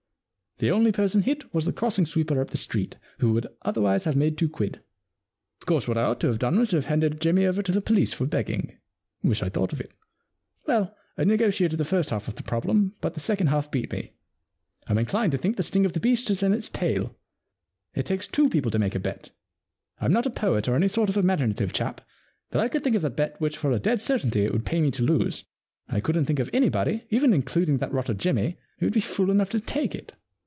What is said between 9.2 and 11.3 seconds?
wish Fd thought of it. * Well, I